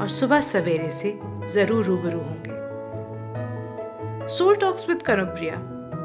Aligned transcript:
और 0.00 0.08
सुबह 0.08 0.40
सवेरे 0.40 0.90
से 0.90 1.18
ज़रूर 1.46 1.84
रूबरू 1.84 2.18
होंगे। 2.18 2.58
सोल 4.28 4.56
टॉक्स 4.56 4.88
विद 4.88 5.02
कनुप्रिया 5.02 5.54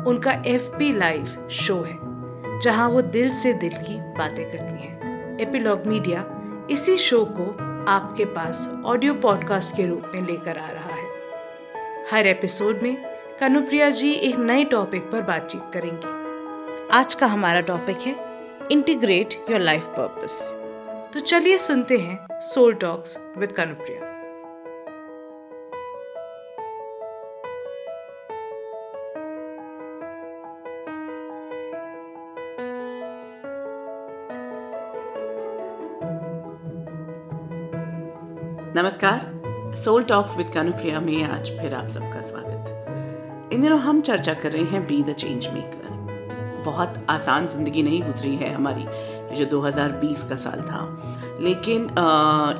उनका 0.07 0.31
एफ़ 0.45 0.69
पी 0.77 0.91
लाइव 0.91 1.47
शो 1.51 1.75
है, 1.75 1.97
जहाँ 2.59 2.89
वो 2.89 3.01
दिल 3.01 3.33
से 3.33 3.53
दिल 3.53 3.77
की 3.79 3.99
बातें 4.17 4.45
करती 4.45 4.83
हैं। 4.83 5.37
एपिलॉग 5.39 5.85
मीडिया 5.85 6.25
इसी 6.71 6.97
शो 6.97 7.23
को 7.39 7.45
आपके 7.91 8.25
पास 8.25 8.69
ऑडियो 8.85 9.13
पॉडकास्ट 9.13 9.75
के 9.75 9.87
रूप 9.87 10.11
में 10.15 10.21
लेकर 10.21 10.57
आ 10.57 10.67
रहा 10.67 10.95
है। 10.95 11.07
हर 12.11 12.27
एपिसोड 12.27 12.81
में 12.83 12.95
कनुप्रिया 13.39 13.89
जी 13.89 14.11
एक 14.11 14.35
नए 14.39 14.63
टॉपिक 14.63 15.11
पर 15.11 15.21
बातचीत 15.21 15.71
करेंगी। 15.73 16.87
आज 16.91 17.15
का 17.15 17.27
हमारा 17.27 17.61
टॉपिक 17.61 17.97
है 17.97 18.15
इंटीग्रेट 18.71 19.33
योर 19.49 19.59
लाइफ 19.59 19.87
पर्पस 19.87 20.64
तो 21.15 21.19
चलिए 21.21 21.57
सुनते 21.57 21.97
हैं 21.97 22.39
सोल 22.41 22.73
टॉक्स 22.73 23.17
विद 23.37 23.51
कनुप्रिया 23.51 23.99
नमस्कार 38.75 39.73
सोल 39.75 40.03
टॉक्स 40.03 40.37
विद 40.37 40.47
कानुप्रिया 40.47 40.99
में 40.99 41.23
आज 41.23 41.51
फिर 41.51 41.73
आप 41.73 41.87
सबका 41.87 42.21
स्वागत। 42.21 43.53
इन 43.53 43.61
दिनों 43.61 43.79
हम 43.79 44.01
चर्चा 44.01 44.33
कर 44.33 44.51
रहे 44.51 44.63
हैं 44.63 44.85
बी 44.85 45.03
द 45.03 45.13
चेंज 45.13 45.47
मेकर 45.47 45.93
बहुत 46.65 47.05
आसान 47.09 47.47
ज़िंदगी 47.47 47.81
नहीं 47.83 48.01
गुजरी 48.03 48.35
है 48.35 48.53
हमारी। 48.53 48.85
जो 49.35 49.45
2020 49.45 50.23
का 50.23 50.35
साल 50.35 50.61
था। 50.61 50.81
लेकिन 51.39 51.83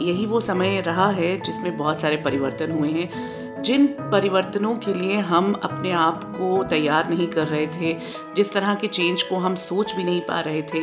यही 0.02 0.26
वो 0.26 0.40
समय 0.42 0.80
रहा 0.82 1.10
है 1.10 1.36
जिसमें 1.42 1.76
बहुत 1.78 2.02
सारे 2.02 2.18
परिवर्तन 2.18 2.72
हुए 2.72 2.90
हैं। 2.90 3.64
जिन 3.64 3.86
परिवर्तनों 4.12 4.76
के 4.76 4.94
लिए 4.94 5.18
हम 5.20 5.54
अपने 5.64 5.92
आप 5.92 6.24
को 6.24 6.64
तैयार 6.64 7.10
नहीं 7.10 7.28
कर 7.28 7.48
रहे 7.48 7.68
थे, 7.68 7.94
जिस 8.36 8.54
तरह 8.54 8.76
के 8.76 8.88
चेंज 8.88 9.24
को 9.24 9.36
हम 9.36 9.56
सोच 9.56 9.96
भी 9.96 10.04
नहीं 10.04 10.22
पा 10.22 10.40
रहे 10.40 10.62
थे, 10.64 10.80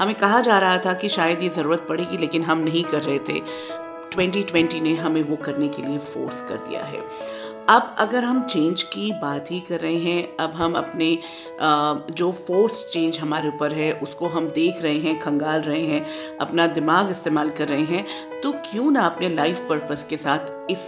हमें 0.00 0.14
कहा 0.14 0.40
जा 0.40 0.58
रहा 0.58 0.78
था 0.78 0.94
कि 0.94 1.08
शायद 1.08 1.42
ये 1.42 1.48
ज़रूरत 1.48 1.86
पड़ेगी, 1.88 2.16
लेकिन 2.16 2.42
हम 2.42 2.58
नहीं 2.58 2.84
कर 2.84 3.02
रहे 3.02 3.18
थे। 3.18 3.40
2020 4.12 4.80
ने 4.80 4.94
हमें 4.94 5.22
वो 5.22 5.36
करने 5.36 5.68
के 5.68 5.82
लिए 5.82 5.98
फोर्स 5.98 6.40
कर 6.40 6.56
दिया 6.58 6.82
है। 6.84 7.00
अब 7.68 7.94
अगर 7.98 8.24
हम 8.24 8.42
चेंज 8.42 8.82
की 8.84 9.10
बात 9.12 9.50
ही 9.50 9.58
कर 9.60 9.80
रहे 9.80 9.96
हैं, 9.96 10.36
अब 10.36 10.52
हम 10.54 10.74
अपने 10.74 11.06
जो 12.12 12.30
फोर्स 12.38 12.84
चेंज 12.92 13.18
हमारे 13.20 13.48
ऊपर 13.48 13.72
है, 13.72 13.92
उसको 13.92 14.26
हम 14.28 14.48
देख 14.50 14.82
रहे 14.82 14.98
हैं, 14.98 15.18
खंगाल 15.20 15.60
रहे 15.60 15.82
हैं, 15.82 16.04
अपना 16.38 16.66
दिमाग 16.68 17.10
इस्तेमाल 17.10 17.50
कर 17.50 17.68
रहे 17.68 17.84
हैं 17.84 18.40
तो 18.40 18.52
क्यों 18.64 18.90
ना 18.90 19.02
अपने 19.02 19.28
लाइफ 19.28 19.60
पर्पस 19.68 20.04
के 20.10 20.16
साथ 20.16 20.70
इस 20.70 20.84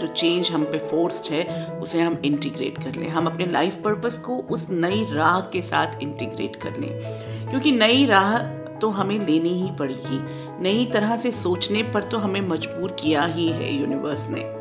जो 0.00 0.06
चेंज 0.06 0.50
हम 0.50 0.64
पे 0.64 0.78
फोर्स्ड 0.80 1.32
है, 1.32 1.66
उसे 1.78 2.00
हम 2.00 2.20
इंटीग्रेट 2.24 2.78
कर 2.84 2.94
लें। 2.94 3.08
हम 3.08 3.26
अपने 3.26 3.46
लाइफ 3.46 3.76
पर्पस 3.84 4.18
को 4.18 4.36
उस 4.50 4.68
नई 4.70 5.04
राह 5.12 5.40
के 5.52 5.62
साथ 5.62 6.00
इंटीग्रेट 6.02 6.56
कर 6.56 6.76
लें। 6.76 7.50
क्योंकि 7.50 7.72
नई 7.72 8.06
राह 8.06 8.38
तो 8.78 8.90
हमें 8.90 9.18
लेनी 9.18 9.52
ही 9.54 9.70
पड़ेगी 9.78 10.22
नई 10.62 10.86
तरह 10.92 11.16
से 11.16 11.30
सोचने 11.32 11.82
पर 11.82 12.04
तो 12.04 12.18
हमें 12.18 12.40
मजबूर 12.40 12.96
किया 13.00 13.24
ही 13.24 13.48
है 13.48 13.74
यूनिवर्स 13.74 14.28
ने। 14.30 14.59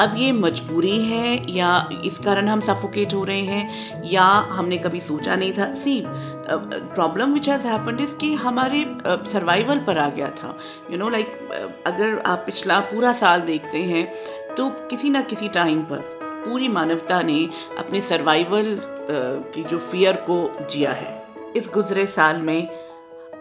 अब 0.00 0.14
ये 0.16 0.30
मजबूरी 0.32 0.98
है 1.04 1.52
या 1.52 1.70
इस 2.04 2.18
कारण 2.18 2.48
हम 2.48 2.60
सफोकेट 2.60 3.14
हो 3.14 3.24
रहे 3.24 3.40
हैं 3.40 4.02
या 4.10 4.24
हमने 4.50 4.78
कभी 4.78 5.00
सोचा 5.00 5.34
नहीं 5.36 5.52
था? 5.52 5.72
See 5.74 6.02
problem 6.06 7.32
which 7.34 7.48
has 7.48 7.66
happened 7.66 8.00
is 8.00 8.16
कि 8.16 8.32
हमारे 8.34 8.84
सर्वाइवल 9.06 9.78
uh, 9.78 9.86
पर 9.86 9.98
आ 9.98 10.08
गया 10.08 10.28
था। 10.30 10.56
यू 10.90 10.98
नो 10.98 11.08
लाइक 11.08 11.82
अगर 11.86 12.18
आप 12.26 12.42
पिछला 12.46 12.80
पूरा 12.80 13.12
साल 13.12 13.40
देखते 13.40 13.78
हैं 13.78 14.06
तो 14.54 14.68
किसी 14.90 15.10
ना 15.10 15.22
किसी 15.22 15.48
टाइम 15.48 15.82
पर 15.82 16.18
पूरी 16.46 16.68
मानवता 16.68 17.20
ने 17.22 17.48
अपने 17.78 18.00
सर्वाइवल 18.00 18.74
uh, 18.74 19.54
की 19.54 19.64
जो 19.64 19.78
फियर 19.78 20.16
को 20.28 20.66
जिया 20.70 20.92
है। 20.92 21.18
इस 21.56 21.70
गुजरे 21.74 22.06
साल 22.06 22.40
में 22.40 22.68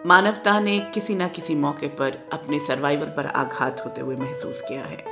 मानवता 0.08 0.60
ने 0.60 0.78
किसी 0.94 1.16
न 1.16 1.28
किसी 1.28 1.56
मौके 1.56 1.88
पर 1.88 2.18
अपने 2.34 2.60
सर्वाइवल 2.60 3.08
पर 3.18 3.26
आघात 3.26 3.86
होते 3.86 4.02
हुए 4.02 4.16
महसूस 4.16 4.62
किया 4.62 4.84
है। 4.84 5.04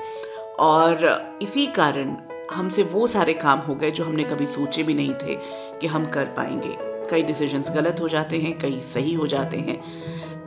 और 0.60 1.06
इसी 1.42 1.66
कारण 1.66 2.16
हमसे 2.52 2.84
वो 2.84 3.08
सारे 3.08 3.34
काम 3.34 3.60
हो 3.60 3.76
गए 3.76 3.92
जो 3.92 4.04
हमने 4.04 4.24
कभी 4.24 4.46
सोचे 4.46 4.84
भी 4.84 4.94
नहीं 4.94 5.14
थे 5.14 5.36
कि 5.82 5.88
हम 5.88 6.06
कर 6.06 6.26
पाएँगे। 6.26 6.78
कई 7.10 7.22
डिसीजंस 7.22 7.72
गलत 7.72 8.02
हो 8.02 8.08
जाते 8.08 8.38
हैं, 8.38 8.58
कई 8.58 8.80
सही 8.80 9.14
हो 9.14 9.28
जाते 9.28 9.58
हैं, 9.58 9.84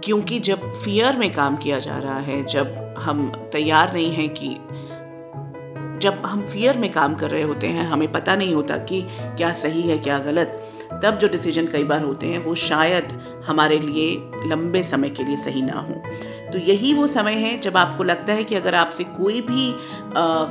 क्योंकि 0.04 0.40
जब 0.40 0.72
फियर 0.72 1.16
में 1.16 1.32
काम 1.32 1.56
किया 1.56 1.78
जा 1.78 1.98
रहा 1.98 2.18
है, 2.18 2.44
जब 2.44 2.94
हम 2.98 3.32
तैयार 3.52 3.92
नहीं 3.92 4.10
हैं 4.10 4.28
कि 4.28 4.56
जब 6.00 6.22
हम 6.26 6.46
फियर 6.46 6.76
में 6.76 6.92
काम 6.92 7.14
कर 7.14 7.30
रहे 7.30 7.42
होते 7.42 7.66
हैं, 7.66 7.86
हमें 7.86 8.12
पता 8.12 8.36
नहीं 8.36 8.54
होता 8.54 8.76
कि 8.76 9.06
क्या 9.10 9.52
सही 9.52 9.82
है, 9.82 9.98
क्या 9.98 10.18
गलत 10.18 10.79
तब 10.92 11.18
जो 11.18 11.28
डिसीज़न 11.28 11.66
कई 11.66 11.84
बार 11.84 12.02
होते 12.02 12.26
हैं, 12.26 12.38
वो 12.38 12.54
शायद 12.54 13.12
हमारे 13.46 13.78
लिए 13.78 14.10
लंबे 14.46 14.82
समय 14.82 15.10
के 15.10 15.24
लिए 15.24 15.36
सही 15.36 15.62
ना 15.62 15.80
हो। 15.80 16.02
तो 16.52 16.58
यही 16.58 16.92
वो 16.94 17.06
समय 17.06 17.34
है 17.34 17.56
जब 17.58 17.76
आपको 17.76 18.04
लगता 18.04 18.32
है 18.32 18.44
कि 18.44 18.54
अगर 18.54 18.74
आपसे 18.74 19.04
कोई 19.06 19.40
भी 19.40 19.72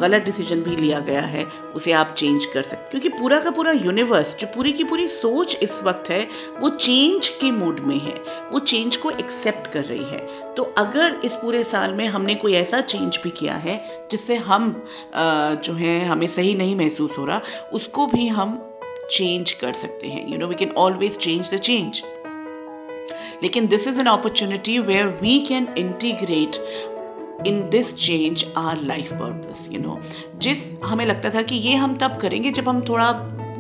गलत 0.02 0.22
डिसीज़न 0.22 0.62
भी 0.62 0.76
लिया 0.76 1.00
गया 1.00 1.22
है, 1.22 1.44
उसे 1.76 1.92
आप 1.92 2.14
चेंज 2.18 2.46
कर 2.46 2.64
सकते 2.64 2.90
क्योंकि 2.92 3.10
पूरा 3.20 3.40
का 3.40 3.52
पूरा 3.52 3.72
यूनिवर्स 3.72 4.36
जो 4.40 4.48
पूरी 4.48 4.72
की 4.72 4.84
पूरी 4.84 5.08
सोच 5.08 5.58
इस 5.64 5.82
वक्त 5.84 6.10
है, 6.10 6.28
वो 6.60 6.70
चेंज 6.70 7.30
के 7.42 7.52
मूड 7.52 7.80
में 7.80 7.98
है, 7.98 8.16
वो 8.52 8.60
चेंज 8.62 8.98
को 8.98 9.12
एक्सेप्ट 9.12 9.72
कर 9.74 9.84
रही 9.84 10.04
है। 10.04 10.26
तो 10.56 10.64
अगर 10.78 11.20
इस 11.26 11.36
पूरे 11.36 11.64
साल 11.64 11.94
में 11.94 12.06
हमने 12.08 12.36
कोई 12.36 12.54
ऐसा 12.54 12.82
चेंज 12.82 13.20
भी 13.24 13.30
किया 13.32 13.56
है, 13.58 13.78
जिससे 14.12 14.36
हम 14.38 14.72
जो 15.16 15.74
है, 15.74 16.04
हमें 16.06 16.28
सही 16.28 16.56
नहीं 16.56 16.76
महसूस 16.76 17.18
हो 17.18 17.26
रहा, 17.26 17.42
उसको 17.74 18.08
भी 18.08 18.28
हम 18.30 18.58
चेंज 19.12 19.52
कर 19.52 19.74
सकते 19.74 20.08
हैं. 20.08 20.28
You 20.32 20.38
know 20.38 20.48
we 20.48 20.56
can 20.56 20.72
always 20.78 21.18
change 21.18 21.54
the 21.54 21.58
change 21.60 22.04
लेकिन 23.44 23.68
this 23.68 23.88
is 23.88 24.00
an 24.00 24.08
opportunity 24.08 24.80
where 24.82 25.08
we 25.22 25.40
can 25.40 25.68
integrate 25.78 26.58
in 27.48 27.68
this 27.70 27.96
change 27.98 28.46
our 28.58 28.82
life 28.84 29.12
purpose 29.14 29.74
you 29.74 29.80
know 29.80 30.00
जिस, 30.38 30.72
हमें 30.86 31.06
लगता 31.06 31.30
था 31.30 31.42
कि 31.42 31.56
ये 31.58 31.76
हम 31.76 31.98
तब 31.98 32.18
करेंगे 32.22 32.52
जब 32.52 32.70
हम 32.70 32.82
थोड़ा 32.90 33.12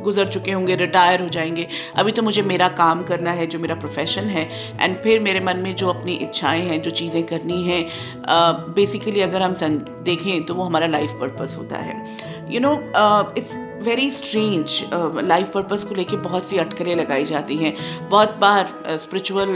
गुजर 0.03 0.27
चुके 0.27 0.51
होंगे 0.51 0.75
रिटायर 0.75 1.21
हो 1.21 1.27
जाएँगे. 1.29 1.67
अभी 1.95 2.11
तो 2.11 2.21
मुझे 2.21 2.41
मेरा 2.41 2.67
काम 2.75 3.01
करना 3.03 3.31
है, 3.31 3.45
जो 3.47 3.59
मेरा 3.59 3.75
प्रोफेशन 3.75 4.23
है 4.25 4.47
एंड 4.81 4.97
फिर 4.97 5.19
मेरे 5.19 5.39
मन 5.39 5.57
में 5.57 5.73
जो 5.75 5.87
अपनी 5.89 6.13
इच्छाएँ 6.17 6.61
हैं, 6.61 6.81
जो 6.81 6.91
चीज़ें 6.91 7.23
करनी 7.23 7.61
हैं 7.63 7.85
बेसिकली 8.75 9.21
अगर 9.21 9.41
हम 9.41 9.55
देखें 10.03 10.45
तो 10.45 10.53
वो 10.53 10.63
हमारा 10.63 10.87
लाइफ 10.87 11.15
पर्पस 11.21 11.55
होता 11.57 11.77
है. 11.77 11.97
You 12.51 12.59
know 12.59 12.73
it's 13.37 13.51
very 13.83 14.09
strange 14.11 14.83
life 15.25 15.49
purpose 15.49 15.83
को 15.83 15.95
लेके 15.95 16.17
बहुत 16.17 16.45
सी 16.45 16.57
अटकलें 16.57 16.95
लगाई 16.95 17.23
जाती 17.25 17.55
हैं। 17.55 17.75
बहुत 18.09 18.35
बार 18.41 18.97
स्पिरिचुअल 18.99 19.49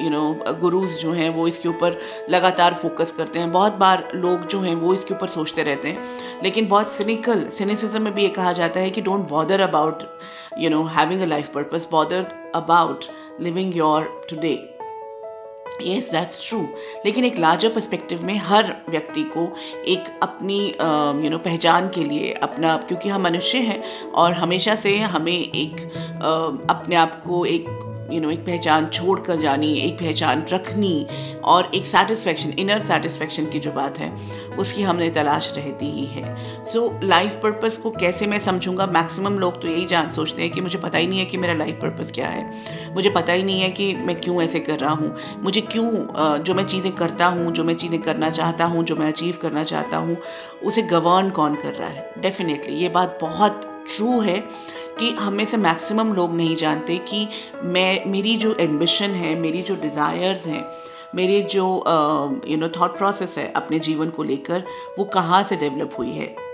यू 0.00 0.10
नो 0.10 0.54
गुरुज 0.60 0.98
जो 1.00 1.12
हैं, 1.12 1.28
वो 1.30 1.46
इसके 1.48 1.68
ऊपर 1.68 1.98
लगातार 2.30 2.74
फोकस 2.74 3.12
करते 3.12 3.38
हैं। 3.38 3.50
बहुत 3.52 3.74
बार 3.74 4.08
लोग 4.14 4.46
जो 4.46 4.60
हैं, 4.60 4.74
वो 4.74 4.94
इसके 4.94 5.14
ऊपर 5.14 5.28
सोचते 5.28 5.62
रहते 5.62 5.88
हैं। 5.88 6.42
लेकिन 6.42 6.68
बहुत 6.68 6.92
सिनिकल 6.92 7.46
सिनिसिज्म 7.58 8.02
में 8.02 8.14
भी 8.14 8.22
ये 8.22 8.28
कहा 8.30 8.52
जाता 8.52 8.80
है 8.80 8.90
कि 8.90 9.00
don't 9.00 9.28
bother 9.28 9.60
about 9.60 10.02
you 10.58 10.70
know 10.70 10.84
having 10.96 11.20
a 11.22 11.26
life 11.26 11.48
purpose 11.54 11.88
bother 11.90 12.26
about 12.54 13.04
living 13.40 13.76
your 13.76 14.04
today 14.30 14.54
yes 15.80 16.10
that's 16.10 16.48
true 16.48 16.60
लेकिन 17.04 17.24
एक 17.24 17.38
लार्जर 17.38 17.68
परस्पेक्टिव 17.68 18.24
में 18.24 18.36
हर 18.36 18.74
व्यक्ति 18.88 19.22
को 19.22 19.48
एक 19.88 20.18
अपनी 20.22 20.66
यू 21.24 21.30
नो 21.30 21.38
पहचान 21.38 21.88
के 21.88 22.04
लिए 22.04 22.32
अपना 22.32 22.76
क्योंकि 22.76 23.08
हम 23.08 23.22
मनुष्य 23.22 23.58
हैं 23.58 23.82
और 24.10 24.32
हमेशा 24.32 24.74
से 24.74 24.98
हमें 24.98 25.32
एक 25.32 25.76
uh, 25.76 26.70
अपने 26.70 26.96
आप 26.96 27.22
को 27.24 27.44
एक 27.46 27.91
यू 28.12 28.20
नो 28.20 28.30
एक 28.30 28.40
पहचान 28.46 28.86
छोड़ 28.86 29.18
कर 29.20 29.36
जानी, 29.36 29.72
एक 29.78 29.94
पहचान 29.94 30.44
रखनी 30.52 31.06
और 31.44 31.70
एक 31.74 31.86
सेटिस्फेक्शन 31.86 32.52
इनर 32.58 32.80
सेटिस्फेक्शन 32.82 33.46
की 33.46 33.58
जो 33.58 33.72
बात 33.72 33.98
है, 33.98 34.10
उसकी 34.56 34.82
हमने 34.82 35.08
तलाश 35.10 35.52
रहती 35.56 35.90
ही 35.90 36.04
है। 36.06 36.34
सो 36.66 36.82
लाइफ 37.02 37.36
पर्पस 37.42 37.78
को 37.78 37.90
कैसे 37.92 38.26
मैं 38.26 38.38
समझूँगा? 38.40 38.86
मैक्सिमम 38.88 39.38
लोग 39.38 39.60
तो 39.62 39.68
यही 39.68 39.86
जान 39.86 40.10
सोचते 40.10 40.42
हैं 40.42 40.50
कि 40.50 40.60
मुझे 40.60 40.78
पता 40.78 40.98
ही 40.98 41.06
नहीं 41.06 41.18
है 41.18 41.24
कि 41.24 41.36
मेरा 41.36 41.54
लाइफ 41.54 41.78
पर्पस 41.82 42.12
क्या 42.12 42.28
है। 42.28 42.92
मुझे 42.94 43.10
पता 43.10 43.32
ही 43.32 43.42
नहीं 43.42 43.60
है 43.60 43.70
कि 43.70 43.92
मैं 43.96 44.16
क्यों 44.16 44.42
ऐसे 44.42 44.60
कर 44.60 44.78
रहा 44.78 44.92
हूँ। 44.92 45.14
मुझे 45.42 45.60
क्यों 45.62 45.90
जो 46.38 46.54
मैं 46.54 46.64
चीज़ें 46.64 46.92
करता 46.92 47.26
हूँ, 47.26 47.50
जो 47.52 47.64
मैं 47.64 47.74
चीज़ें 47.74 48.00
करना 48.00 48.30
चाहता 48.30 48.64
हूँ, 48.64 48.84
जो 48.84 48.96
मैं 48.96 49.06
अचीव 49.06 49.38
करना 49.42 49.64
चाहता 49.64 49.96
हूँ, 49.96 50.16
उसे 50.62 50.82
गवर्न 50.82 51.30
कौन 51.30 51.54
कर 51.54 51.74
रहा 51.74 51.88
है? 51.88 52.10
डेफिनेटली 52.18 52.76
ये 52.76 52.88
बात 52.88 53.18
बहुत 53.20 53.68
ट्रू 53.86 54.20
है 54.20 54.38
कि 54.98 55.10
हम 55.10 55.32
में 55.32 55.44
से 55.44 55.56
मैक्सिमम 55.56 56.12
लोग 56.12 56.34
नहीं 56.34 56.56
जानते 56.56 56.96
कि 56.98 57.26
मैं, 57.62 58.04
मेरी 58.06 58.36
जो 58.36 58.54
एम्बिशन 58.54 59.10
है, 59.10 59.34
मेरी 59.34 59.62
जो 59.62 59.76
डिज़ायर्स 59.76 60.46
हैं, 60.46 60.64
मेरे 61.14 61.40
जो 61.42 61.64
यू 62.48 62.56
नो 62.56 62.68
थॉट 62.68 62.96
प्रोसेस 62.98 63.38
है 63.38 63.52
अपने 63.52 63.78
जीवन 63.78 64.10
को 64.10 64.22
लेकर, 64.22 64.64
वो 64.98 65.04
कहाँ 65.04 65.42
से 65.42 65.56
डेवलप 65.56 65.90
हुई 65.98 66.10
है। 66.10 66.51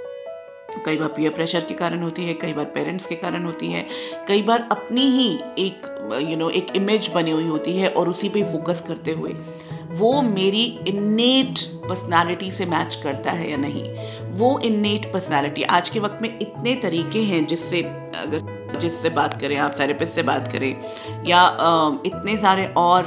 कई 0.68 0.96
बार 0.96 1.08
पीयर 1.08 1.30
प्रेशर 1.30 1.60
के 1.60 1.74
कारण 1.74 2.02
होती 2.02 2.24
है 2.24 2.34
कई 2.34 2.52
बार 2.52 2.64
पेरेंट्स 2.64 3.06
के 3.06 3.14
कारण 3.14 3.44
होती 3.44 3.66
है 3.66 3.86
कई 4.28 4.42
बार 4.42 4.68
अपनी 4.72 5.00
ही 5.00 5.28
एक 5.58 5.86
यू 6.12 6.28
you 6.28 6.38
नो 6.38 6.44
know, 6.44 6.56
एक 6.56 6.76
इमेज 6.76 7.10
बनी 7.14 7.30
हुई 7.30 7.46
होती 7.46 7.72
है 7.72 7.88
और 7.88 8.08
उसी 8.08 8.28
पे 8.28 8.42
फोकस 8.42 8.84
करते 8.88 9.10
हुए। 9.10 9.32
वो 9.90 10.22
मेरी 10.22 10.64
इन्नेट 10.88 11.58
पर्सनालिटी 11.88 12.52
से 12.52 12.66
मैच 12.66 12.94
करता 12.94 13.30
है 13.30 13.50
या 13.50 13.56
नहीं? 13.56 13.84
वो 14.30 14.58
इन्नेट 14.58 15.12
पर्सनालिटी 15.12 15.62
आज 15.62 15.88
के 15.88 16.00
वक्त 16.00 16.18
में 16.22 16.38
इतने 16.38 16.74
तरीके 16.74 17.22
हैं 17.22 17.46
जिससे 17.46 17.82
अगर 18.16 18.56
जिससे 18.78 19.10
बात 19.10 19.40
करें 19.40 19.56
आप 19.56 19.74
थेरेपिस्ट 19.80 20.14
से 20.14 20.22
बात 20.22 20.52
करें 20.52 20.70
या 21.26 21.58
इतने 22.06 22.38
सारे 22.38 22.66
और 22.76 23.04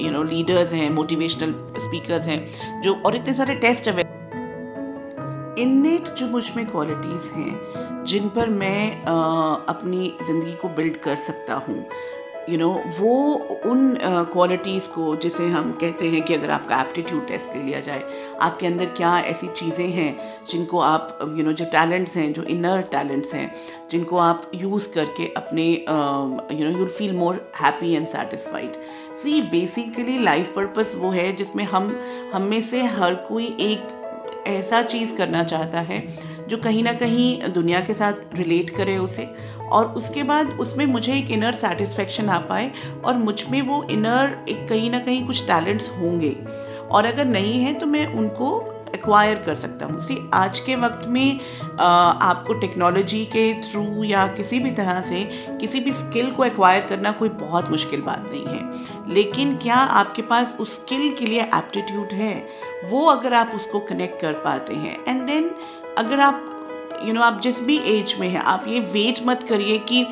यू 0.00 0.10
नो 0.10 0.22
लीडर्स 0.22 0.72
हैं 0.72 0.90
मोटिवेशनल 0.90 1.52
स्पीकर्स 1.78 2.26
हैं 2.26 2.80
जो 2.80 2.94
और 2.94 3.16
इतने 3.16 3.34
सारे 3.34 3.54
टेस्ट 3.54 3.88
अवे 3.88 4.17
इन्नेट 5.58 6.08
जो 6.08 6.26
मुझमें 6.26 6.66
क्वालिटीज़ 6.66 7.32
हैं 7.34 8.04
जिन 8.04 8.28
पर 8.28 8.50
मैं 8.50 9.04
आ, 9.04 9.14
अपनी 9.68 10.14
ज़िंदगी 10.26 10.52
को 10.52 10.68
बिल्ड 10.68 10.96
कर 10.96 11.16
सकता 11.16 11.54
हूँ। 11.54 11.84
यू 12.48 12.54
you 12.54 12.60
नो 12.60 12.72
know, 12.72 13.00
वो 13.00 13.32
उन 13.66 13.98
क्वालिटीज़ 14.32 14.84
uh, 14.88 14.94
को 14.94 15.16
जिसे 15.16 15.46
हम 15.46 15.72
कहते 15.72 16.08
हैं 16.08 16.22
कि 16.22 16.34
अगर 16.34 16.50
आपका 16.50 16.80
एप्टीट्यूड 16.80 17.26
टेस्ट 17.26 17.56
ले 17.56 17.62
लिया 17.62 17.80
जाए 17.80 18.02
आपके 18.40 18.66
अंदर 18.66 18.86
क्या 18.86 19.18
ऐसी 19.20 19.48
चीज़ें 19.48 19.88
हैं 19.88 20.44
जिनको 20.50 20.80
आप 20.80 21.18
यू 21.22 21.28
you 21.28 21.36
नो 21.36 21.44
know, 21.44 21.56
जो 21.58 21.64
टैलेंट्स 21.64 22.16
हैं 22.16 22.32
जो 22.32 22.42
इनर 22.42 22.80
टैलेंट्स 22.90 23.34
हैं 23.34 23.52
जिनको 23.90 24.18
आप 24.18 24.50
यूज़ 24.54 24.88
करके 24.94 25.26
अपने 25.36 25.66
you 26.58 26.70
know 26.70 26.78
you'll 26.78 26.88
feel 26.88 27.16
more 27.16 27.52
happy 27.60 27.92
and 27.94 28.06
satisfied 28.06 28.72
see 29.22 29.40
basically 29.50 30.18
life 30.18 30.54
purpose 30.56 30.94
वो 30.96 31.10
है 31.10 31.32
जिसमें 31.32 31.64
हम 31.64 31.94
हम 32.34 32.42
में 32.42 32.60
से 32.60 32.82
हर 32.96 33.14
कोई 33.28 33.56
एक 33.60 33.94
ऐसा 34.48 34.82
चीज़ 34.82 35.14
करना 35.16 35.42
चाहता 35.44 35.80
है 35.80 36.00
जो 36.48 36.56
कहीं 36.56 36.82
ना 36.82 36.92
कहीं 36.92 37.52
दुनिया 37.52 37.80
के 37.80 37.94
साथ 37.94 38.12
रिलेट 38.34 38.70
करे 38.70 38.96
उसे 38.98 39.28
और 39.72 39.86
उसके 39.86 40.22
बाद 40.22 40.50
उसमें 40.60 40.84
मुझे 40.86 41.14
एक 41.14 41.30
इनर 41.30 41.54
सेटिस्फेक्शन 41.54 42.28
आ 42.28 42.38
पाए 42.38 42.70
और 43.04 43.18
मुझमें 43.18 43.60
वो 43.62 43.82
इनर 43.90 44.44
एक 44.48 44.66
कहीं 44.68 44.90
ना 44.90 44.98
कहीं 44.98 45.26
कुछ 45.26 45.42
टैलेंट्स 45.46 45.90
होंगे। 45.90 46.36
और 46.90 47.06
अगर 47.06 47.24
नहीं 47.24 47.60
है 47.60 47.72
तो 47.74 47.86
मैं 47.86 48.06
उनको 48.06 48.58
एक्वायर 48.88 49.38
कर 49.38 49.54
सकता 49.54 49.86
हूँ। 49.86 49.98
सी 50.00 50.18
आज 50.34 50.60
के 50.60 50.76
वक्त 50.76 51.06
में 51.08 51.40
आपको 51.80 52.54
टेक्नोलॉजी 52.54 53.24
के 53.26 53.52
थ्रू 53.62 54.04
या 54.04 54.26
किसी 54.26 54.58
भी 54.60 54.70
तरह 54.70 55.00
से 55.00 55.22
किसी 55.60 55.80
भी 55.80 55.92
स्किल 55.92 56.30
को 56.30 56.44
एक्वायर 56.44 56.86
करना 56.86 57.12
कोई 57.12 57.28
बहुत 57.28 57.70
मुश्किल 57.70 58.00
बात 58.02 58.26
नहीं 58.30 58.46
है। 58.46 59.14
लेकिन 59.14 59.56
क्या 59.56 59.76
आपके 59.76 60.22
पास 60.24 60.56
उस 60.60 60.74
स्किल 60.74 61.10
के 61.18 61.26
लिए 61.26 61.42
एप्टीट्यूड 61.42 62.12
है? 62.12 62.34
वो 62.84 63.06
अगर 63.06 63.34
आप 63.34 63.52
उसको 63.54 63.80
कनेक्ट 63.88 64.20
कर 64.20 64.32
पाते 64.44 64.74
हैं। 64.74 64.96
एंड 65.08 65.22
देन 65.22 65.50
अगर 65.98 66.20
आप 66.20 66.44
यू 67.00 67.04
you 67.04 67.14
नो 67.14 67.20
know, 67.20 67.32
आप 67.32 67.40
जिस 67.40 67.60
भी 67.60 67.76
एज 67.88 68.14
में 68.20 68.28
हैं 68.28 68.40
आप 68.42 68.64
ये 68.68 68.78
वेट 68.92 69.18
मत 69.26 69.42
करिए 69.42 69.78
कि 69.88 70.02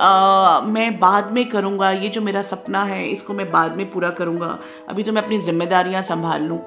आ, 0.00 0.60
मैं 0.60 0.98
बाद 0.98 1.30
में 1.32 1.44
करूँगा 1.48 1.90
ये 1.90 2.08
जो 2.08 2.20
मेरा 2.20 2.42
सपना 2.42 2.82
है 2.84 3.06
इसको 3.08 3.34
मैं 3.34 3.50
बाद 3.52 3.76
में 3.76 3.90
पूरा 3.90 4.10
करूँगा। 4.10 4.58
अभी 4.88 5.02
तो 5.02 5.12
मैं 5.12 5.22
अपनी 5.22 5.38
जिम्मेदारियाँ 5.38 6.02
संभाल 6.02 6.42
लूँ। 6.42 6.58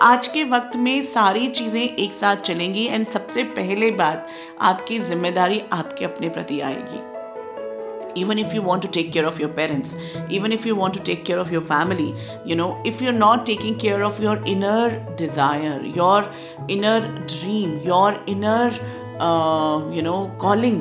आज 0.00 0.26
के 0.34 0.42
वक्त 0.44 0.76
में 0.76 1.02
सारी 1.02 1.46
चीज़ें 1.48 1.82
एक 1.82 2.12
साथ 2.14 2.42
चलेंगी 2.46 2.84
एंड 2.86 3.06
सबसे 3.06 3.42
पहले 3.54 3.90
बात 4.00 4.28
आपकी 4.68 4.98
ज़िम्मेदारी 4.98 5.60
आपके 5.72 6.04
अपने 6.04 6.28
प्रति 6.36 6.60
आएगी 6.70 7.06
even 8.20 8.38
if 8.42 8.54
you 8.56 8.60
want 8.66 8.84
to 8.84 8.88
take 8.94 9.10
care 9.14 9.24
of 9.30 9.36
your 9.40 9.48
parents 9.56 9.90
even 10.36 10.54
if 10.54 10.64
you 10.68 10.76
want 10.78 10.94
to 10.98 11.02
take 11.08 11.24
care 11.30 11.40
of 11.42 11.50
your 11.54 11.62
family 11.66 12.06
you 12.50 12.56
know 12.60 12.68
if 12.90 13.02
you're 13.04 13.18
not 13.18 13.44
taking 13.50 13.76
care 13.82 13.98
of 14.06 14.18
your 14.26 14.36
inner 14.54 14.86
desire 15.20 15.74
your 15.98 16.16
inner 16.76 16.96
dream 17.34 17.76
your 17.90 18.08
inner 18.34 18.70
uh, 19.20 19.76
you 19.98 20.06
know 20.08 20.18
calling 20.46 20.80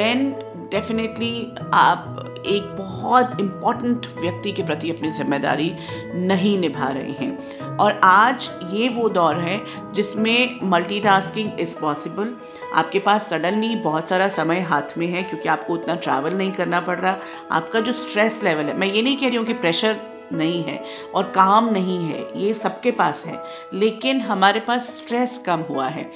then 0.00 0.28
definitely 0.72 1.32
आप 1.74 2.27
एक 2.46 2.74
बहुत 2.76 3.40
important 3.40 4.06
व्यक्ति 4.18 4.52
के 4.52 4.62
प्रति 4.62 4.90
अपनी 4.90 5.10
ज़िम्मेदारी 5.10 5.72
नहीं 6.14 6.58
निभा 6.58 6.88
रहे 6.88 7.12
हैं। 7.12 7.76
और 7.76 8.00
आज 8.04 8.50
ये 8.70 8.88
वो 8.88 9.08
दौर 9.08 9.38
है 9.38 9.60
जिसमें 9.94 10.60
मल्टीटास्किंग 10.64 11.60
इज़ 11.60 11.74
पॉसिबल 11.76 12.34
आपके 12.74 12.98
पास 12.98 13.28
सडनली 13.30 13.74
बहुत 13.78 14.08
सारा 14.08 14.28
समय 14.28 14.60
हाथ 14.60 14.96
में 14.98 15.06
है 15.06 15.22
क्योंकि 15.22 15.48
आपको 15.48 15.74
उतना 15.74 15.94
ट्रैवल 15.96 16.34
नहीं 16.34 16.52
करना 16.52 16.80
पड़ 16.80 16.98
रहा। 16.98 17.16
आपका 17.52 17.80
जो 17.80 17.92
स्ट्रेस 17.94 18.40
लेवल 18.44 18.64
है, 18.64 18.76
मैं 18.78 18.86
ये 18.86 19.02
नहीं 19.02 19.16
कह 19.16 19.28
रही 19.28 19.36
हूँ 19.36 19.46
कि 19.46 19.54
प्रेशर 19.54 20.00
नहीं 20.32 20.62
है 20.64 20.82
और 21.14 21.30
काम 21.34 21.68
नहीं 21.70 21.98
है, 21.98 22.26
ये 22.36 22.52
सबके 22.54 22.90
पास 22.92 23.22
है, 23.26 23.42
लेकिन 23.74 24.20
हमारे 24.20 24.60
पास 24.60 24.88
स्ट्रेस 24.94 25.38
कम 25.46 25.60
हुआ 25.68 25.86
है। 25.88 26.10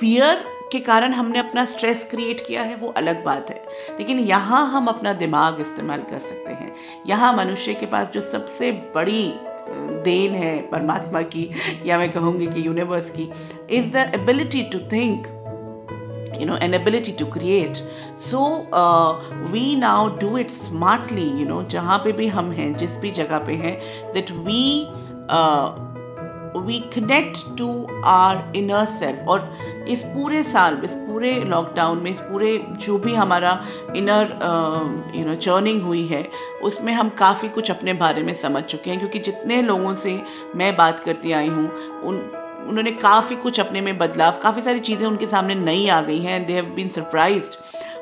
फियर 0.00 0.44
के 0.72 0.78
कारण 0.80 1.12
हमने 1.12 1.38
अपना 1.38 1.64
स्ट्रेस 1.64 2.06
क्रिएट 2.10 2.46
किया 2.46 2.62
है 2.62 2.76
वो 2.76 2.88
अलग 2.88 3.24
बात 3.24 3.50
है। 3.50 3.62
लेकिन 3.98 4.18
यहाँ 4.18 4.66
हम 4.72 4.86
अपना 4.86 5.12
दिमाग 5.12 5.60
इस्तेमाल 5.60 6.02
कर 6.02 6.20
सकते 6.20 6.52
हैं। 6.52 6.74
यहाँ 7.06 7.36
मनुष्य 7.36 7.74
के 7.74 7.86
पास 7.86 8.10
जो 8.10 8.22
सबसे 8.22 8.72
बड़ी 8.94 9.32
देन 10.04 10.34
है 10.34 10.56
परमात्मा 10.70 11.22
की 11.22 11.50
या 11.86 11.98
मैं 11.98 12.10
कहूँगी 12.10 12.46
कि 12.46 12.66
यूनिवर्स 12.66 13.10
की 13.10 13.30
is 13.70 13.90
the 13.90 14.10
ability 14.14 14.62
to 14.62 14.78
think 14.92 15.34
you 16.40 16.46
know 16.46 16.56
an 16.64 16.74
ability 16.74 17.12
to 17.12 17.26
create. 17.26 17.78
So 18.16 18.40
uh, 18.72 19.20
we 19.52 19.74
now 19.74 20.08
do 20.08 20.36
it 20.36 20.50
smartly 20.50 21.24
you 21.38 21.46
know 21.46 21.62
जहाँ 21.70 21.98
पे 21.98 22.12
भी 22.12 22.26
हम 22.28 22.50
हैं 22.52 22.72
जिस 22.76 22.96
भी 22.96 23.10
जगह 23.10 23.38
पे 23.38 23.54
हैं 23.54 23.72
that 24.12 24.30
we 24.46 24.60
uh, 25.28 25.87
we 26.60 26.78
connect 26.94 27.56
to 27.58 27.68
our 28.06 28.52
inner 28.56 28.84
self 28.86 29.28
और 29.28 29.84
इस 29.88 30.02
पूरे 30.04 30.42
साल, 30.44 30.80
इस 30.84 30.92
पूरे 30.92 31.34
लॉकडाउन 31.44 31.98
में, 31.98 32.10
इस 32.10 32.18
पूरे 32.20 32.56
जो 32.58 32.98
भी 32.98 33.14
हमारा 33.14 33.52
इनर 33.96 34.32
यू 35.16 35.24
नो 35.26 35.34
चर्निंग 35.36 35.82
हुई 35.82 36.06
है, 36.06 36.26
उसमें 36.62 36.92
हम 36.92 37.08
काफ़ी 37.18 37.48
कुछ 37.48 37.70
अपने 37.70 37.92
बारे 37.94 38.22
में 38.22 38.34
समझ 38.34 38.62
चुके 38.64 38.90
हैं, 38.90 38.98
क्योंकि 38.98 39.18
जितने 39.20 39.62
लोगों 39.62 39.94
से 39.96 40.20
मैं 40.56 40.76
बात 40.76 41.00
करती 41.00 41.32
आई 41.32 41.48
हूँ, 41.48 41.68
उन, 42.00 42.16
उन्होंने 42.68 42.90
काफ़ी 42.92 43.36
कुछ 43.36 43.60
अपने 43.60 43.80
में 43.80 43.96
बदलाव, 43.98 44.38
काफ़ी 44.42 44.62
सारी 44.62 44.80
चीज़ें 44.80 45.06
उनके 45.06 45.26
सामने 45.26 45.54
नई 45.54 45.86
आ 45.88 46.00
गई 46.02 46.18
हैं 46.20 46.44
they 46.46 46.52
have 46.52 46.64
been 46.76 46.88
surprised 46.88 47.56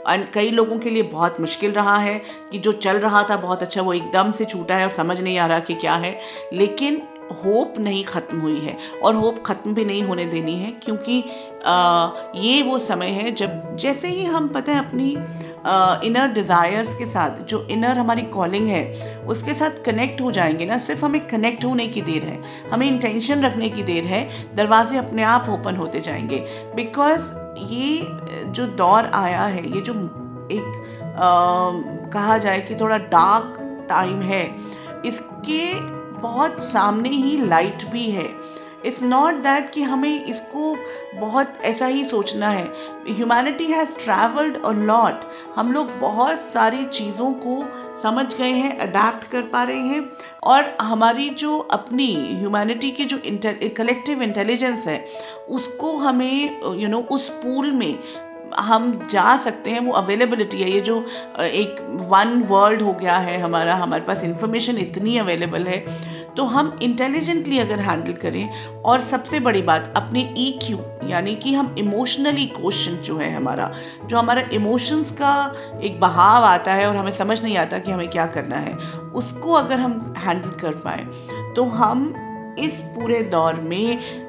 and 0.08 0.28
कई 0.28 0.50
लोगों 0.50 0.78
के 0.78 0.90
लिए 0.90 1.02
बहुत 1.04 1.40
मुश्किल 1.40 1.72
रहा 1.72 1.96
है, 1.98 2.18
कि 2.52 2.58
जो 2.58 2.72
चल 2.72 2.96
रहा 2.98 3.22
था 3.30 3.36
बहुत 3.36 3.62
अच्छा 3.62 3.82
वो 3.82 3.92
एकदम 3.92 4.30
से 4.30 4.44
छूटा 4.44 4.76
है 4.76 4.86
और 4.86 4.92
समझ 4.92 5.20
नहीं 5.20 5.38
आ 5.38 5.46
रहा 5.46 5.60
कि 5.60 5.74
क्या 5.76 5.94
है। 5.96 6.18
लेकिन 6.52 7.02
होप 7.32 7.74
नहीं 7.78 8.04
ख़त्म 8.04 8.40
हुई 8.40 8.58
है 8.60 8.76
और 9.02 9.14
होप 9.14 9.42
ख़त्म 9.46 9.74
भी 9.74 9.84
नहीं 9.84 10.02
होने 10.02 10.24
देनी 10.24 10.54
है 10.54 10.70
क्योंकि 10.70 11.24
आ, 11.66 12.08
ये 12.34 12.62
वो 12.62 12.78
समय 12.78 13.06
है 13.06 13.30
जब 13.30 13.76
जैसे 13.76 14.08
ही 14.08 14.24
हम 14.24 14.48
पता 14.48 14.72
है 14.72 14.78
अपनी 14.78 15.16
इनर 16.06 16.28
डिज़ायर्स 16.28 16.94
के 16.94 17.06
साथ 17.06 17.30
जो 17.30 17.66
इनर 17.70 17.98
हमारी 17.98 18.22
कॉलिंग 18.22 18.68
है 18.68 19.16
उसके 19.26 19.54
साथ 19.54 19.70
कनेक्ट 19.84 20.20
हो 20.20 20.30
जाएँगे 20.30 20.66
ना 20.66 20.78
सिर्फ़ 20.78 21.04
हमें 21.04 21.26
कनेक्ट 21.26 21.64
होने 21.64 21.86
की 21.86 22.00
देर 22.00 22.24
है 22.24 22.42
हमें 22.72 22.86
इंटेंशन 22.86 23.42
रखने 23.42 23.70
की 23.70 23.82
देर 23.82 24.04
है 24.04 24.28
दरवाजे 24.54 24.96
अपने 24.96 25.22
आप 25.22 25.48
ओपन 25.48 25.76
होते 25.76 26.00
जाएँगे। 26.00 26.38
बिकॉज़ 26.74 27.20
ये 27.60 28.00
जो 28.50 28.66
दौर 28.66 29.10
आया 29.14 29.42
है 29.42 29.74
ये 29.74 29.80
जो 29.80 29.92
एक 30.52 30.82
आ, 31.02 32.10
कहा 32.10 32.38
जाए 32.38 32.60
कि 32.60 32.74
थोड़ा 32.74 32.98
डार्क 32.98 33.56
टाइम 33.88 34.22
है 34.22 34.56
इसके 35.06 35.95
बहुत 36.22 36.60
सामने 36.62 37.08
ही 37.08 37.36
लाइट 37.46 37.84
भी 37.84 38.10
है। 38.10 38.28
इट्स 38.86 39.02
नॉट 39.02 39.34
दैट 39.34 39.70
कि 39.70 39.82
हमें 39.82 40.24
इसको 40.24 40.74
बहुत 41.20 41.54
ऐसा 41.64 41.86
ही 41.86 42.04
सोचना 42.04 42.48
है। 42.48 42.64
Humanity 43.08 43.64
has 43.64 43.94
travelled 43.96 44.56
a 44.56 44.70
lot 44.72 45.24
हम 45.56 45.72
लोग 45.72 45.90
बहुत 46.00 46.40
सारी 46.42 46.84
चीज़ों 46.84 47.32
को 47.46 47.64
समझ 48.02 48.26
गए 48.34 48.50
हैं 48.50 48.76
अडेप्ट 48.78 49.30
कर 49.30 49.42
पा 49.42 49.62
रहे 49.62 49.80
हैं। 49.80 50.10
और 50.44 50.76
हमारी 50.82 51.28
जो 51.30 51.58
अपनी 51.72 52.12
ह्यूमैनिटी 52.30 52.90
की 52.90 53.04
जो 53.04 53.18
कलेक्टिव 53.76 54.22
इंटेलिजेंस 54.22 54.86
है 54.86 55.04
उसको 55.48 55.96
हमें 55.96 56.60
यू 56.62 56.74
you 56.74 56.88
नो 56.88 56.96
know, 56.96 57.08
उस 57.08 57.28
पूल 57.34 57.72
में 57.72 57.98
हम 58.58 59.06
जा 59.10 59.36
सकते 59.36 59.70
हैं, 59.70 59.80
वो 59.80 59.92
अवेलेबिलिटी 59.94 60.62
है, 60.62 60.70
ये 60.70 60.80
जो 60.80 60.98
एक 61.40 61.84
वन 62.10 62.42
वर्ल्ड 62.48 62.82
हो 62.82 62.92
गया 62.94 63.16
है 63.18 63.40
हमारा, 63.40 63.74
हमारे 63.76 64.02
पास 64.04 64.24
इंफॉर्मेशन 64.24 64.78
इतनी 64.78 65.16
अवेलेबल 65.18 65.66
है 65.66 65.84
तो 66.36 66.44
हम 66.44 66.76
इंटेलिजेंटली 66.82 67.58
अगर 67.58 67.80
हैंडल 67.80 68.12
करें, 68.14 68.48
और 68.82 69.00
सबसे 69.00 69.38
बड़ी 69.40 69.62
बात, 69.62 69.92
अपने 69.96 70.20
ई 70.38 70.46
e 70.52 70.66
क्यू 70.66 70.78
यानी 71.08 71.34
कि 71.36 71.54
हम 71.54 71.74
इमोशनली 71.78 72.44
क्वेश्चन 72.48 72.96
जो 73.04 73.16
है 73.16 73.32
हमारा, 73.34 73.70
जो 74.04 74.18
हमारा 74.18 74.42
इमोशंस 74.52 75.10
का 75.12 75.32
एक 75.82 75.98
बहाव 76.00 76.44
आता 76.44 76.74
है, 76.74 76.86
और 76.88 76.96
हमें 76.96 77.12
समझ 77.12 77.42
नहीं 77.42 77.56
आता 77.56 77.78
कि 77.78 77.90
हमें 77.90 78.08
क्या 78.10 78.26
करना 78.28 78.56
है, 78.58 78.76
उसको 79.14 79.52
अगर 79.54 79.80
हम 79.80 80.14
हैंडल 80.18 80.50
कर 80.60 80.74
पाए 80.84 81.04
तो 81.56 81.64
हम 81.72 82.12
इस 82.58 82.80
पूरे 82.94 83.22
दौर 83.24 83.60
में 83.62 84.25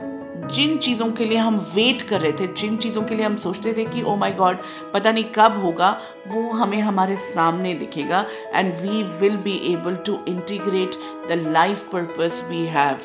जिन 0.47 0.77
चीज़ों 0.77 1.11
के 1.11 1.25
लिए 1.25 1.37
हम 1.37 1.55
वेट 1.75 2.01
कर 2.01 2.21
रहे 2.21 2.31
थे, 2.31 2.47
जिन 2.49 2.77
चीज़ों 2.77 3.01
के 3.03 3.15
लिए 3.15 3.25
हम 3.25 3.35
सोचते 3.37 3.73
थे 3.73 3.85
कि 3.85 4.01
ओ 4.01 4.15
माय 4.15 4.31
गॉड 4.33 4.57
पता 4.93 5.11
नहीं 5.11 5.23
कब 5.35 5.59
होगा, 5.63 5.89
वो 6.27 6.49
हमें 6.51 6.79
हमारे 6.81 7.15
सामने 7.17 7.73
दिखेगा 7.73 8.25
and 8.53 8.73
we 8.75 9.03
will 9.19 9.37
be 9.37 9.57
able 9.73 9.95
to 10.05 10.19
integrate 10.27 10.95
the 11.29 11.41
life 11.47 11.83
purpose 11.91 12.41
we 12.49 12.65
have 12.67 12.97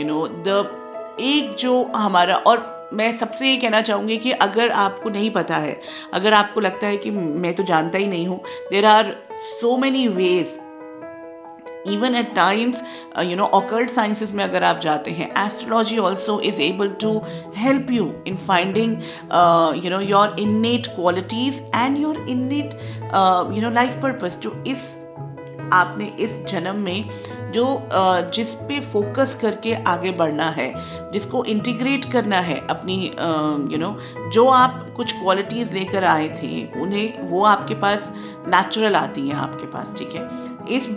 you 0.00 0.06
know 0.06 0.26
the 0.48 1.18
एक 1.20 1.54
जो 1.58 1.82
हमारा, 1.96 2.34
और 2.36 2.90
मैं 2.92 3.12
सबसे 3.18 3.50
ये 3.50 3.56
कहना 3.56 3.80
चाहूँगी 3.80 4.16
कि 4.18 4.32
अगर 4.32 4.70
आपको 4.70 5.10
नहीं 5.10 5.30
पता 5.30 5.56
है, 5.56 5.80
अगर 6.14 6.34
आपको 6.34 6.60
लगता 6.60 6.86
है 6.86 6.96
कि 6.96 7.10
मैं 7.10 7.54
तो 7.54 7.62
जानता 7.62 7.98
ही 7.98 8.06
नहीं 8.06 8.26
हूँ 8.26 8.40
there 8.70 8.86
are 8.86 9.14
so 9.60 9.76
many 9.76 10.06
ways 10.08 10.58
even 11.86 12.14
at 12.14 12.34
times 12.34 12.82
you 13.22 13.36
know 13.36 13.44
occult 13.54 13.90
sciences 13.90 14.32
में 14.34 14.44
अगर 14.44 14.64
आप 14.64 14.80
जाते 14.80 15.10
हैं 15.10 15.30
astrology 15.46 15.98
also 15.98 16.40
is 16.40 16.60
able 16.60 16.88
to 17.00 17.20
help 17.56 17.90
you 17.90 18.12
in 18.26 18.36
finding 18.36 18.92
you 19.84 19.90
know 19.90 20.00
your 20.00 20.36
innate 20.40 20.86
qualities 20.86 21.62
and 21.76 21.98
your 21.98 22.24
innate 22.28 22.74
you 23.54 23.62
know 23.62 23.70
life 23.70 24.00
purpose 24.02 24.38
जो 24.38 24.62
इस, 24.66 24.82
आपने 25.72 26.12
इस 26.20 26.42
जन्म 26.44 26.80
में 26.80 27.08
जो 27.54 27.64
जिस 28.34 28.52
पे 28.68 28.78
फोकस 28.80 29.34
करके 29.40 29.74
आगे 29.88 30.10
बढ़ना 30.10 30.48
है, 30.50 30.72
जिसको 31.12 31.44
इंटीग्रेट 31.44 32.04
करना 32.12 32.36
है 32.40 32.56
अपनी 32.70 32.94
यू 33.72 33.78
नो 33.78 33.96
जो 34.32 34.46
आप 34.46 34.86
कुछ 34.96 35.12
क्वालिटीज़ 35.12 35.74
लेकर 35.74 36.04
आए 36.04 36.28
थे, 36.28 36.80
उन्हें 36.82 37.28
वो 37.30 37.44
आपके 37.44 37.74
पास 37.74 38.12
नेचुरल 38.48 38.96
आती 38.96 39.28
हैं, 39.28 39.34
आपके 39.36 39.66
पास, 39.66 39.94
ठीक 39.98 40.14
है? 40.14 40.22
इस 40.70 40.88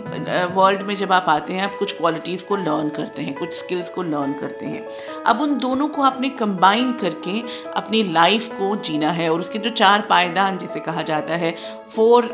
वर्ल्ड 0.54 0.82
में 0.82 0.94
जब 0.96 1.12
आप 1.12 1.24
आते 1.28 1.52
हैं, 1.52 1.62
आप 1.62 1.74
कुछ 1.78 1.92
क्वालिटीज़ 1.92 2.44
को 2.44 2.56
लर्न 2.56 2.88
करते 2.88 3.22
हैं, 3.22 3.34
कुछ 3.34 3.54
स्किल्स 3.54 3.90
को 3.90 4.02
लर्न 4.02 4.32
करते 4.32 4.66
हैं। 4.66 4.84
अब 5.26 5.40
उन 5.40 5.56
दोनों 5.58 5.88
को 5.88 6.02
आपने 6.02 6.28
कंबाइन 6.28 6.92
करके 6.92 7.40
अपनी 7.76 8.02
लाइफ 8.12 8.48
को 8.52 8.74
जीना 8.76 9.10
है 9.10 9.30
और 9.32 9.40
उसके 9.40 9.58
जो 9.58 9.70
चार 9.72 10.06
पायदान, 10.10 10.58
जिसे 10.58 10.80
कहा 10.80 11.02
जाता 11.02 11.36
है 11.36 11.54
फोर 11.90 12.24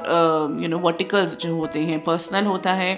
यू 0.63 0.69
नो 0.69 0.79
वर्टिकल्स 0.79 1.37
जो 1.37 1.55
होते 1.57 1.81
हैं 1.81 1.99
पर्सनल 2.05 2.47
होता 2.47 2.73
है 2.73 2.95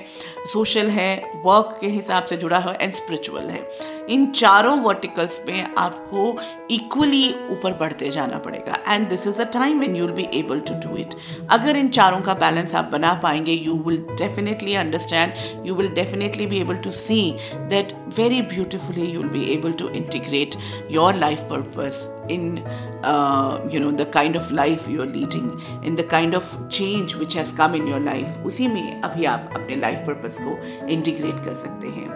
सोशल 0.53 0.89
है 0.91 1.17
वर्क 1.45 1.77
के 1.81 1.87
हिसाब 1.89 2.25
से 2.25 2.37
जुड़ा 2.37 2.59
है 2.59 2.77
एंड 2.81 2.93
स्पिरिचुअल 2.93 3.49
है। 3.51 3.69
इन 4.11 4.27
चारों 4.33 4.79
वर्टिकल्स 4.81 5.41
में 5.47 5.75
आपको 5.79 6.37
इक्वली 6.71 7.35
ऊपर 7.51 7.73
बढ़ते 7.75 8.11
जाना 8.11 8.39
पड़ेगा। 8.39 8.79
And 8.89 9.09
this 9.09 9.27
is 9.27 9.41
a 9.43 9.45
time 9.53 9.81
when 9.81 9.97
you 9.97 10.07
will 10.07 10.15
be 10.15 10.29
able 10.39 10.61
to 10.61 10.75
do 10.87 10.97
it 10.97 11.15
अगर 11.53 11.77
इन 11.77 11.89
चारों 11.91 12.21
का 12.21 12.35
बैलेंस 12.35 12.75
आप 12.75 12.91
बना 12.93 13.15
पाएँगे 13.23 13.53
you 13.53 13.75
will 13.87 14.05
understand 14.25 15.33
you 15.67 15.75
will 15.75 15.89
definitely 15.89 16.47
be 16.47 16.59
able 16.59 16.77
to 16.77 16.91
see 16.91 17.37
that 17.55 17.93
very 18.19 18.43
beautifully 18.43 19.07
you 19.07 19.21
will 19.21 19.31
be 19.31 19.53
able 19.53 19.73
to 19.73 19.89
integrate 19.89 20.55
your 20.91 21.15
life 21.15 21.41
purpose 21.41 22.15
in 22.31 22.59
uh, 23.03 23.69
you 23.71 23.81
know 23.81 23.91
the 23.91 24.07
kind 24.07 24.37
of 24.37 24.51
life 24.51 24.89
you're 24.89 25.07
leading 25.07 25.61
in 25.85 25.95
the 25.95 26.05
kind 26.05 26.35
of 26.35 26.69
change 26.69 27.15
which 27.15 27.35
has 27.35 27.53
come 27.53 27.75
in 27.75 27.87
your 27.87 28.01
life. 28.01 28.45
उसी 28.47 28.67
में 28.67 29.03
अभी 29.03 29.25
आप 29.25 29.51
अपने 29.55 29.77
life 29.77 29.99
purpose 29.99 30.39
को 30.41 30.87
integrate 30.87 31.45
कर 31.45 31.55
सकते 31.55 31.87
हैं। 31.87 32.09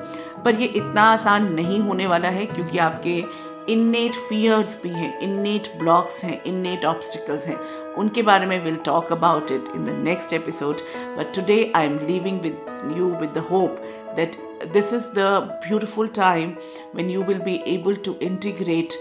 पर 0.42 0.54
ये 0.54 0.66
इतना 0.66 1.02
आसान 1.02 1.52
नहीं 1.52 1.80
होने 1.80 2.06
वाला 2.06 2.28
है 2.28 2.46
क्योंकि 2.46 2.78
आपके 2.78 3.24
इन्नेट 3.68 4.14
फियर्स 4.28 4.82
भी 4.82 4.88
हैं 4.88 5.18
इन्नेट 5.20 5.70
ब्लॉक्स 5.78 6.24
हैं 6.24 6.42
इन्नेट 6.42 6.84
ऑब्स्टिकल्स 6.84 7.46
हैं। 7.46 7.56
उनके 7.94 8.22
बारे 8.22 8.46
में 8.46 8.64
will 8.64 8.76
talk 8.76 9.12
about 9.12 9.50
it 9.50 9.64
in 9.76 9.84
the 9.84 9.98
next 10.04 10.32
episode 10.32 10.80
but 11.18 11.34
today 11.34 11.60
I 11.76 11.86
am 11.86 11.98
living 12.06 12.40
with 12.40 12.94
you 12.96 13.10
with 13.20 13.30
the 13.30 13.46
hope 13.50 13.82
that 14.16 14.36
this 14.72 14.92
is 14.92 15.08
the 15.10 15.28
beautiful 15.66 16.08
time 16.14 16.54
when 16.96 17.10
you 17.10 17.22
will 17.22 17.38
be 17.38 17.62
able 17.66 17.94
to 17.94 18.14
integrate 18.22 18.92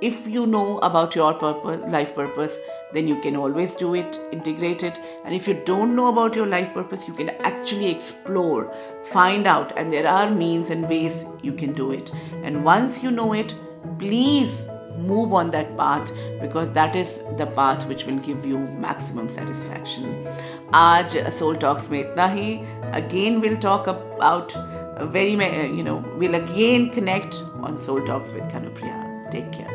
if 0.00 0.26
you 0.26 0.46
know 0.46 0.78
about 0.78 1.14
your 1.14 1.32
purpose 1.34 1.80
life 1.92 2.14
purpose 2.14 2.58
then 2.92 3.06
you 3.08 3.20
can 3.20 3.36
always 3.36 3.76
do 3.76 3.94
it 3.94 4.18
integrate 4.32 4.82
it 4.82 4.98
and 5.24 5.34
if 5.34 5.46
you 5.48 5.54
don't 5.70 5.94
know 5.94 6.08
about 6.08 6.34
your 6.34 6.46
life 6.46 6.72
purpose 6.74 7.06
you 7.08 7.14
can 7.14 7.30
actually 7.50 7.90
explore 7.90 8.74
find 9.12 9.46
out 9.46 9.72
and 9.78 9.92
there 9.92 10.06
are 10.06 10.30
means 10.30 10.70
and 10.70 10.88
ways 10.88 11.24
you 11.42 11.52
can 11.52 11.72
do 11.72 11.90
it 11.92 12.12
and 12.42 12.64
once 12.64 13.02
you 13.02 13.10
know 13.10 13.32
it 13.32 13.54
please 13.98 14.66
move 14.98 15.32
on 15.32 15.50
that 15.50 15.76
path 15.76 16.12
because 16.40 16.70
that 16.72 16.94
is 16.94 17.20
the 17.38 17.46
path 17.46 17.86
which 17.86 18.04
will 18.04 18.18
give 18.18 18.44
you 18.46 18.58
maximum 18.88 19.28
satisfaction 19.28 20.12
आज 20.82 21.16
soul 21.38 21.56
talks 21.64 21.88
में 21.90 21.98
इतना 22.00 22.26
ही 22.34 22.48
again 23.00 23.40
we'll 23.40 23.60
talk 23.66 23.90
about 23.94 24.56
very 25.16 25.36
you 25.78 25.84
know 25.90 25.96
we'll 26.18 26.40
again 26.42 26.90
connect 26.98 27.42
on 27.62 27.80
soul 27.88 28.04
talks 28.12 28.36
with 28.38 28.52
kanupriya 28.56 29.00
take 29.36 29.50
care 29.58 29.74